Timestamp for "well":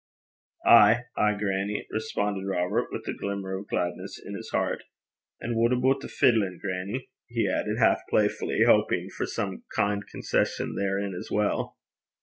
11.29-11.77